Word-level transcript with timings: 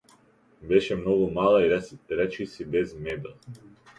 Беше 0.69 0.95
многу 1.01 1.27
мала 1.35 1.59
и 1.67 1.81
речиси 2.09 2.63
без 2.65 2.95
мебел. 2.95 3.35